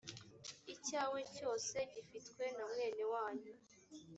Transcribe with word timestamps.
icyawe 0.73 1.19
cyose 1.35 1.77
gifitwe 1.93 2.45
na 2.55 2.63
mwene 2.71 3.03
wanyu 3.13 3.53